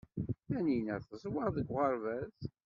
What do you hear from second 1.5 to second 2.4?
deg uɣerbaz.